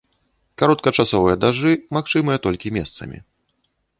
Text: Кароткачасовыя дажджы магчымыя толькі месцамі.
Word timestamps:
Кароткачасовыя 0.61 1.35
дажджы 1.43 1.73
магчымыя 1.97 2.37
толькі 2.47 2.75
месцамі. 2.81 3.17